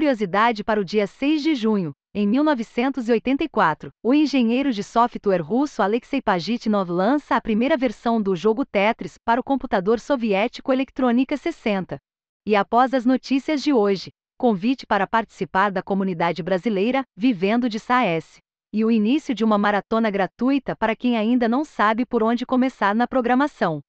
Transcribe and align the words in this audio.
curiosidade 0.00 0.64
para 0.64 0.80
o 0.80 0.84
dia 0.84 1.06
6 1.06 1.42
de 1.42 1.54
junho, 1.54 1.92
em 2.14 2.26
1984, 2.26 3.90
o 4.02 4.14
engenheiro 4.14 4.72
de 4.72 4.82
software 4.82 5.42
russo 5.42 5.82
Alexei 5.82 6.22
Pajitnov 6.22 6.90
lança 6.90 7.36
a 7.36 7.40
primeira 7.40 7.76
versão 7.76 8.20
do 8.20 8.34
jogo 8.34 8.64
Tetris 8.64 9.18
para 9.22 9.38
o 9.38 9.44
computador 9.44 10.00
soviético 10.00 10.72
Elektronika 10.72 11.36
60. 11.36 11.98
E 12.46 12.56
após 12.56 12.94
as 12.94 13.04
notícias 13.04 13.62
de 13.62 13.74
hoje, 13.74 14.08
convite 14.38 14.86
para 14.86 15.06
participar 15.06 15.70
da 15.70 15.82
comunidade 15.82 16.42
brasileira 16.42 17.02
Vivendo 17.14 17.68
de 17.68 17.78
SAES. 17.78 18.38
E 18.72 18.82
o 18.82 18.90
início 18.90 19.34
de 19.34 19.44
uma 19.44 19.58
maratona 19.58 20.10
gratuita 20.10 20.74
para 20.74 20.96
quem 20.96 21.18
ainda 21.18 21.46
não 21.46 21.62
sabe 21.62 22.06
por 22.06 22.22
onde 22.22 22.46
começar 22.46 22.94
na 22.94 23.06
programação. 23.06 23.80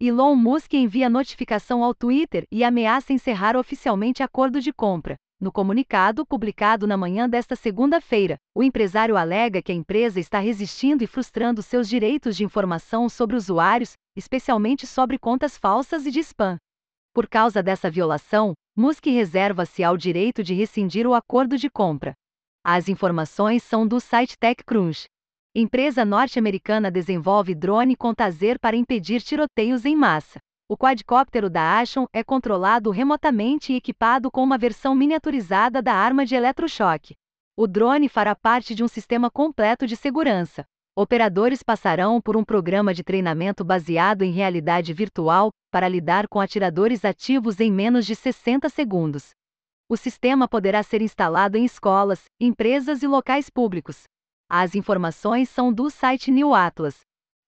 Elon 0.00 0.34
Musk 0.34 0.72
envia 0.72 1.10
notificação 1.10 1.84
ao 1.84 1.94
Twitter 1.94 2.46
e 2.50 2.64
ameaça 2.64 3.12
encerrar 3.12 3.54
oficialmente 3.54 4.22
acordo 4.22 4.62
de 4.62 4.72
compra. 4.72 5.18
No 5.40 5.52
comunicado 5.52 6.26
publicado 6.26 6.84
na 6.84 6.96
manhã 6.96 7.28
desta 7.28 7.54
segunda-feira, 7.54 8.36
o 8.52 8.60
empresário 8.60 9.16
alega 9.16 9.62
que 9.62 9.70
a 9.70 9.74
empresa 9.74 10.18
está 10.18 10.40
resistindo 10.40 11.04
e 11.04 11.06
frustrando 11.06 11.62
seus 11.62 11.88
direitos 11.88 12.36
de 12.36 12.42
informação 12.42 13.08
sobre 13.08 13.36
usuários, 13.36 13.92
especialmente 14.16 14.84
sobre 14.84 15.16
contas 15.16 15.56
falsas 15.56 16.06
e 16.06 16.10
de 16.10 16.18
spam. 16.20 16.56
Por 17.14 17.28
causa 17.28 17.62
dessa 17.62 17.88
violação, 17.88 18.52
Musk 18.76 19.06
reserva-se 19.06 19.84
ao 19.84 19.96
direito 19.96 20.42
de 20.42 20.54
rescindir 20.54 21.06
o 21.06 21.14
acordo 21.14 21.56
de 21.56 21.70
compra. 21.70 22.14
As 22.64 22.88
informações 22.88 23.62
são 23.62 23.86
do 23.86 24.00
site 24.00 24.36
TechCrunch. 24.36 25.06
Empresa 25.54 26.04
norte-americana 26.04 26.90
desenvolve 26.90 27.54
drone 27.54 27.94
com 27.94 28.12
taser 28.12 28.58
para 28.58 28.76
impedir 28.76 29.22
tiroteios 29.22 29.84
em 29.84 29.94
massa. 29.94 30.40
O 30.70 30.76
quadcóptero 30.76 31.48
da 31.48 31.78
Ashon 31.78 32.06
é 32.12 32.22
controlado 32.22 32.90
remotamente 32.90 33.72
e 33.72 33.76
equipado 33.76 34.30
com 34.30 34.42
uma 34.42 34.58
versão 34.58 34.94
miniaturizada 34.94 35.80
da 35.80 35.94
arma 35.94 36.26
de 36.26 36.34
eletrochoque. 36.34 37.14
O 37.56 37.66
drone 37.66 38.06
fará 38.06 38.36
parte 38.36 38.74
de 38.74 38.84
um 38.84 38.88
sistema 38.88 39.30
completo 39.30 39.86
de 39.86 39.96
segurança. 39.96 40.66
Operadores 40.94 41.62
passarão 41.62 42.20
por 42.20 42.36
um 42.36 42.44
programa 42.44 42.92
de 42.92 43.02
treinamento 43.02 43.64
baseado 43.64 44.20
em 44.24 44.30
realidade 44.30 44.92
virtual 44.92 45.48
para 45.70 45.88
lidar 45.88 46.28
com 46.28 46.38
atiradores 46.38 47.02
ativos 47.02 47.60
em 47.60 47.72
menos 47.72 48.04
de 48.04 48.14
60 48.14 48.68
segundos. 48.68 49.30
O 49.88 49.96
sistema 49.96 50.46
poderá 50.46 50.82
ser 50.82 51.00
instalado 51.00 51.56
em 51.56 51.64
escolas, 51.64 52.24
empresas 52.38 53.02
e 53.02 53.06
locais 53.06 53.48
públicos. 53.48 54.02
As 54.50 54.74
informações 54.74 55.48
são 55.48 55.72
do 55.72 55.88
site 55.88 56.30
New 56.30 56.54
Atlas. 56.54 57.00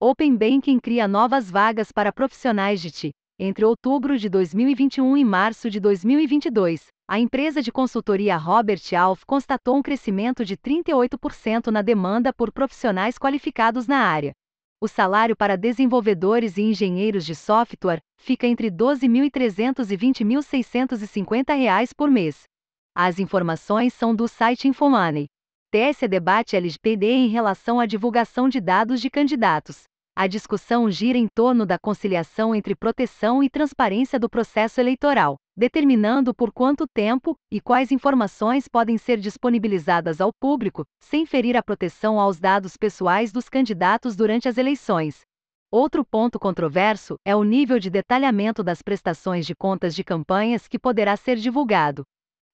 Open 0.03 0.35
Banking 0.35 0.79
cria 0.79 1.07
novas 1.07 1.51
vagas 1.51 1.93
para 1.93 2.11
profissionais 2.11 2.81
de 2.81 2.91
TI. 2.91 3.11
Entre 3.43 3.65
outubro 3.65 4.19
de 4.19 4.29
2021 4.29 5.17
e 5.17 5.25
março 5.25 5.71
de 5.71 5.81
2022, 5.81 6.89
a 7.09 7.19
empresa 7.19 7.63
de 7.63 7.73
consultoria 7.73 8.37
Robert 8.37 8.83
Alf 8.95 9.25
constatou 9.25 9.79
um 9.79 9.83
crescimento 9.83 10.45
de 10.45 10.59
38% 10.59 11.69
na 11.69 11.81
demanda 11.81 12.35
por 12.35 12.53
profissionais 12.53 13.17
qualificados 13.17 13.87
na 13.87 13.97
área. 13.97 14.33
O 14.79 14.87
salário 14.87 15.35
para 15.35 15.57
desenvolvedores 15.57 16.59
e 16.59 16.63
engenheiros 16.65 17.25
de 17.25 17.35
software 17.35 18.03
fica 18.19 18.47
entre 18.47 18.67
R$ 18.67 18.75
12.300 18.77 19.91
e 19.91 19.95
R$ 19.95 20.37
20.650 20.37 21.93
por 21.97 22.11
mês. 22.11 22.43
As 22.95 23.19
informações 23.19 23.95
são 23.95 24.15
do 24.15 24.29
site 24.29 24.69
Infomoney. 24.69 25.29
TSE 25.71 26.07
debate 26.07 26.57
LGPD 26.57 27.07
em 27.07 27.29
relação 27.29 27.81
à 27.81 27.87
divulgação 27.87 28.51
de 28.51 28.61
dados 28.61 29.01
de 29.01 29.09
candidatos. 29.09 29.85
A 30.21 30.27
discussão 30.27 30.91
gira 30.91 31.17
em 31.17 31.27
torno 31.27 31.65
da 31.65 31.79
conciliação 31.79 32.55
entre 32.55 32.77
proteção 32.77 33.43
e 33.43 33.49
transparência 33.49 34.19
do 34.19 34.29
processo 34.29 34.79
eleitoral, 34.79 35.37
determinando 35.57 36.35
por 36.35 36.53
quanto 36.53 36.87
tempo 36.87 37.35
e 37.51 37.59
quais 37.59 37.91
informações 37.91 38.69
podem 38.69 38.99
ser 38.99 39.17
disponibilizadas 39.19 40.21
ao 40.21 40.31
público, 40.31 40.85
sem 41.03 41.25
ferir 41.25 41.57
a 41.57 41.63
proteção 41.63 42.21
aos 42.21 42.39
dados 42.39 42.77
pessoais 42.77 43.33
dos 43.33 43.49
candidatos 43.49 44.15
durante 44.15 44.47
as 44.47 44.59
eleições. 44.59 45.23
Outro 45.73 46.05
ponto 46.05 46.39
controverso 46.39 47.17
é 47.25 47.35
o 47.35 47.43
nível 47.43 47.79
de 47.79 47.89
detalhamento 47.89 48.63
das 48.63 48.83
prestações 48.83 49.47
de 49.47 49.55
contas 49.55 49.95
de 49.95 50.05
campanhas 50.05 50.69
que 50.69 50.79
poderá 50.79 51.17
ser 51.17 51.37
divulgado. 51.37 52.03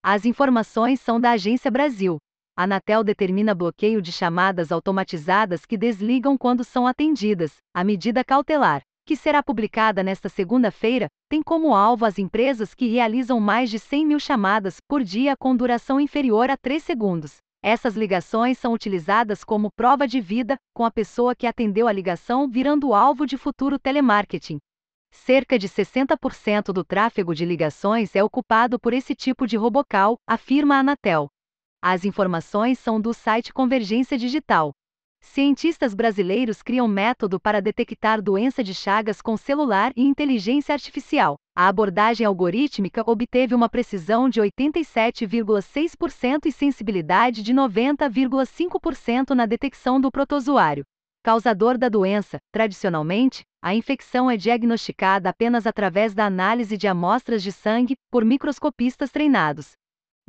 As 0.01 0.23
informações 0.23 1.01
são 1.01 1.19
da 1.19 1.31
Agência 1.31 1.69
Brasil, 1.69 2.17
Anatel 2.59 3.03
determina 3.03 3.53
bloqueio 3.53 4.01
de 4.01 4.11
chamadas 4.11 4.71
automatizadas 4.71 5.63
que 5.63 5.77
desligam 5.77 6.35
quando 6.35 6.63
são 6.63 6.87
atendidas. 6.87 7.57
A 7.71 7.83
medida 7.83 8.23
cautelar, 8.23 8.81
que 9.05 9.15
será 9.15 9.43
publicada 9.43 10.01
nesta 10.01 10.27
segunda-feira, 10.27 11.07
tem 11.29 11.43
como 11.43 11.75
alvo 11.75 12.03
as 12.03 12.17
empresas 12.17 12.73
que 12.73 12.87
realizam 12.87 13.39
mais 13.39 13.69
de 13.69 13.77
100 13.77 14.07
mil 14.07 14.19
chamadas 14.19 14.79
por 14.87 15.03
dia 15.03 15.37
com 15.37 15.55
duração 15.55 16.01
inferior 16.01 16.49
a 16.49 16.57
3 16.57 16.81
segundos. 16.83 17.37
Essas 17.63 17.95
ligações 17.95 18.57
são 18.57 18.73
utilizadas 18.73 19.43
como 19.43 19.69
prova 19.71 20.07
de 20.07 20.19
vida, 20.19 20.57
com 20.73 20.83
a 20.83 20.89
pessoa 20.89 21.35
que 21.35 21.45
atendeu 21.45 21.87
a 21.87 21.91
ligação 21.91 22.49
virando 22.49 22.91
alvo 22.91 23.27
de 23.27 23.37
futuro 23.37 23.77
telemarketing. 23.77 24.57
Cerca 25.11 25.59
de 25.59 25.69
60% 25.69 26.73
do 26.73 26.83
tráfego 26.83 27.35
de 27.35 27.45
ligações 27.45 28.15
é 28.15 28.23
ocupado 28.23 28.79
por 28.79 28.93
esse 28.93 29.13
tipo 29.13 29.45
de 29.45 29.55
robocal, 29.57 30.17
afirma 30.27 30.75
a 30.75 30.79
Anatel. 30.79 31.29
As 31.81 32.05
informações 32.05 32.79
são 32.79 32.99
do 32.99 33.13
site 33.13 33.53
Convergência 33.53 34.17
Digital. 34.17 34.71
Cientistas 35.21 35.93
brasileiros 35.93 36.63
criam 36.63 36.87
método 36.87 37.39
para 37.39 37.61
detectar 37.61 38.19
doença 38.21 38.63
de 38.63 38.73
Chagas 38.73 39.21
com 39.21 39.37
celular 39.37 39.91
e 39.95 40.03
inteligência 40.03 40.73
artificial. 40.73 41.35
A 41.55 41.67
abordagem 41.67 42.25
algorítmica 42.25 43.03
obteve 43.05 43.53
uma 43.53 43.69
precisão 43.69 44.27
de 44.27 44.41
87,6% 44.41 46.45
e 46.45 46.51
sensibilidade 46.51 47.43
de 47.43 47.53
90,5% 47.53 49.31
na 49.31 49.45
detecção 49.45 50.01
do 50.01 50.11
protozoário. 50.11 50.83
Causador 51.23 51.77
da 51.77 51.89
doença, 51.89 52.39
tradicionalmente, 52.51 53.43
a 53.61 53.75
infecção 53.75 54.31
é 54.31 54.37
diagnosticada 54.37 55.29
apenas 55.29 55.67
através 55.67 56.13
da 56.13 56.25
análise 56.25 56.77
de 56.77 56.87
amostras 56.87 57.43
de 57.43 57.51
sangue 57.51 57.95
por 58.09 58.23
microscopistas 58.23 59.11
treinados. 59.11 59.73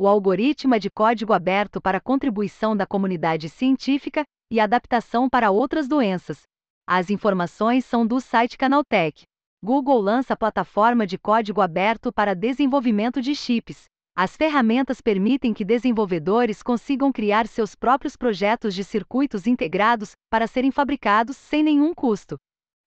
O 0.01 0.07
algoritmo 0.07 0.77
é 0.77 0.79
de 0.79 0.89
código 0.89 1.33
aberto 1.33 1.81
para 1.81 2.01
contribuição 2.01 2.77
da 2.77 2.87
comunidade 2.87 3.49
científica 3.49 4.23
e 4.49 4.61
adaptação 4.61 5.29
para 5.29 5.51
outras 5.51 5.89
doenças. 5.89 6.43
As 6.87 7.11
informações 7.11 7.85
são 7.85 8.07
do 8.07 8.21
site 8.21 8.57
Canaltech. 8.57 9.25
Google 9.61 10.01
lança 10.01 10.37
plataforma 10.37 11.05
de 11.05 11.19
código 11.19 11.61
aberto 11.61 12.13
para 12.13 12.33
desenvolvimento 12.33 13.21
de 13.21 13.35
chips. 13.35 13.87
As 14.17 14.37
ferramentas 14.37 15.01
permitem 15.01 15.53
que 15.53 15.65
desenvolvedores 15.65 16.63
consigam 16.63 17.11
criar 17.11 17.49
seus 17.49 17.75
próprios 17.75 18.15
projetos 18.15 18.77
de 18.77 18.85
circuitos 18.85 19.49
integrados 19.49 20.13
para 20.31 20.47
serem 20.47 20.71
fabricados 20.71 21.37
sem 21.37 21.61
nenhum 21.61 21.93
custo. 21.93 22.37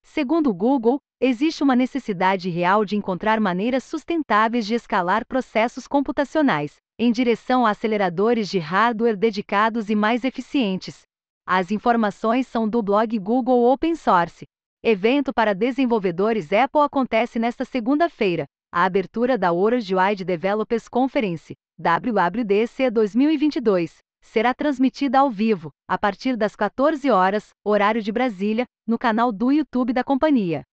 Segundo 0.01 0.49
o 0.49 0.53
Google, 0.53 1.01
existe 1.21 1.63
uma 1.63 1.75
necessidade 1.75 2.49
real 2.49 2.83
de 2.83 2.97
encontrar 2.97 3.39
maneiras 3.39 3.83
sustentáveis 3.83 4.65
de 4.65 4.73
escalar 4.73 5.23
processos 5.23 5.87
computacionais, 5.87 6.77
em 6.97 7.11
direção 7.11 7.63
a 7.63 7.69
aceleradores 7.69 8.49
de 8.49 8.57
hardware 8.57 9.15
dedicados 9.15 9.91
e 9.91 9.95
mais 9.95 10.23
eficientes. 10.23 11.03
As 11.45 11.69
informações 11.69 12.47
são 12.47 12.67
do 12.67 12.81
blog 12.81 13.17
Google 13.19 13.71
Open 13.71 13.95
Source. 13.95 14.45
Evento 14.83 15.31
para 15.31 15.53
desenvolvedores 15.53 16.51
Apple 16.51 16.81
acontece 16.81 17.37
nesta 17.37 17.63
segunda-feira. 17.65 18.45
A 18.73 18.85
abertura 18.85 19.37
da 19.37 19.51
Worldwide 19.51 20.25
Developers 20.25 20.87
Conference, 20.87 21.53
WWDC 21.77 22.89
2022, 22.89 23.97
será 24.23 24.55
transmitida 24.55 25.19
ao 25.19 25.29
vivo, 25.29 25.69
a 25.87 25.99
partir 25.99 26.35
das 26.35 26.55
14 26.55 27.11
horas, 27.11 27.49
horário 27.63 28.01
de 28.01 28.11
Brasília, 28.11 28.65
no 28.87 28.97
canal 28.97 29.31
do 29.31 29.51
YouTube 29.51 29.93
da 29.93 30.03
companhia. 30.03 30.63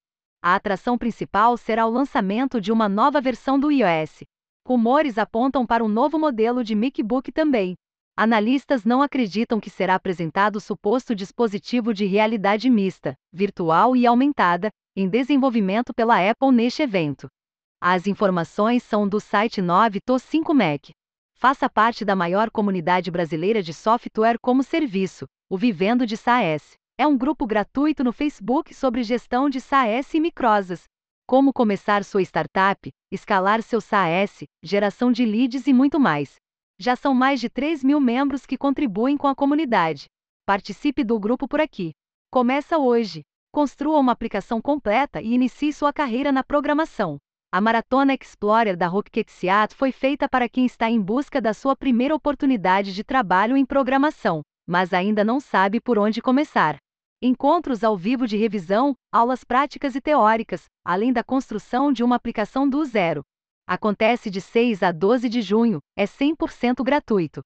A 0.42 0.54
atração 0.54 0.96
principal 0.96 1.56
será 1.56 1.86
o 1.86 1.90
lançamento 1.90 2.60
de 2.60 2.72
uma 2.72 2.88
nova 2.88 3.20
versão 3.20 3.58
do 3.58 3.70
iOS, 3.70 4.22
Rumores 4.68 5.16
apontam 5.16 5.64
para 5.64 5.82
um 5.82 5.88
novo 5.88 6.18
modelo 6.18 6.62
de 6.62 6.74
MacBook 6.74 7.32
também. 7.32 7.74
Analistas 8.14 8.84
não 8.84 9.00
acreditam 9.00 9.58
que 9.58 9.70
será 9.70 9.94
apresentado 9.94 10.56
o 10.56 10.60
suposto 10.60 11.14
dispositivo 11.14 11.94
de 11.94 12.04
realidade 12.04 12.68
mista, 12.68 13.14
virtual 13.32 13.96
e 13.96 14.06
aumentada, 14.06 14.68
em 14.94 15.08
desenvolvimento 15.08 15.94
pela 15.94 16.18
Apple 16.20 16.52
neste 16.52 16.82
evento. 16.82 17.28
As 17.80 18.06
informações 18.06 18.82
são 18.82 19.08
do 19.08 19.18
site 19.18 19.62
9to5mac. 19.62 20.90
Faça 21.32 21.70
parte 21.70 22.04
da 22.04 22.14
maior 22.14 22.50
comunidade 22.50 23.10
brasileira 23.10 23.62
de 23.62 23.72
software 23.72 24.36
como 24.38 24.62
serviço, 24.62 25.24
o 25.48 25.56
Vivendo 25.56 26.04
de 26.04 26.18
SaaS. 26.18 26.74
É 27.00 27.06
um 27.06 27.16
grupo 27.16 27.46
gratuito 27.46 28.02
no 28.02 28.12
Facebook 28.12 28.74
sobre 28.74 29.04
gestão 29.04 29.48
de 29.48 29.60
SaaS 29.60 30.12
e 30.14 30.18
microsas, 30.18 30.82
como 31.28 31.52
começar 31.52 32.02
sua 32.02 32.22
startup, 32.22 32.90
escalar 33.12 33.62
seu 33.62 33.80
SaaS, 33.80 34.42
geração 34.64 35.12
de 35.12 35.24
leads 35.24 35.68
e 35.68 35.72
muito 35.72 36.00
mais. 36.00 36.34
Já 36.76 36.96
são 36.96 37.14
mais 37.14 37.38
de 37.38 37.48
3 37.48 37.84
mil 37.84 38.00
membros 38.00 38.44
que 38.44 38.58
contribuem 38.58 39.16
com 39.16 39.28
a 39.28 39.34
comunidade. 39.34 40.06
Participe 40.44 41.04
do 41.04 41.20
grupo 41.20 41.46
por 41.46 41.60
aqui. 41.60 41.92
Começa 42.32 42.78
hoje. 42.78 43.22
Construa 43.52 44.00
uma 44.00 44.10
aplicação 44.10 44.60
completa 44.60 45.22
e 45.22 45.32
inicie 45.34 45.72
sua 45.72 45.92
carreira 45.92 46.32
na 46.32 46.42
programação. 46.42 47.16
A 47.52 47.60
Maratona 47.60 48.12
Explorer 48.20 48.76
da 48.76 48.88
Rokketsiat 48.88 49.72
foi 49.72 49.92
feita 49.92 50.28
para 50.28 50.48
quem 50.48 50.66
está 50.66 50.90
em 50.90 51.00
busca 51.00 51.40
da 51.40 51.54
sua 51.54 51.76
primeira 51.76 52.12
oportunidade 52.12 52.92
de 52.92 53.04
trabalho 53.04 53.56
em 53.56 53.64
programação, 53.64 54.42
mas 54.66 54.92
ainda 54.92 55.22
não 55.22 55.38
sabe 55.38 55.80
por 55.80 55.96
onde 55.96 56.20
começar. 56.20 56.76
Encontros 57.20 57.82
ao 57.82 57.96
vivo 57.96 58.28
de 58.28 58.36
revisão, 58.36 58.94
aulas 59.12 59.42
práticas 59.42 59.96
e 59.96 60.00
teóricas, 60.00 60.66
além 60.84 61.12
da 61.12 61.24
construção 61.24 61.92
de 61.92 62.04
uma 62.04 62.14
aplicação 62.14 62.68
do 62.68 62.84
zero. 62.84 63.24
Acontece 63.66 64.30
de 64.30 64.40
6 64.40 64.84
a 64.84 64.92
12 64.92 65.28
de 65.28 65.42
junho, 65.42 65.80
é 65.96 66.04
100% 66.04 66.84
gratuito. 66.84 67.42